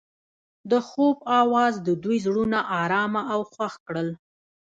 [0.71, 4.09] د خوب اواز د دوی زړونه ارامه او خوښ کړل.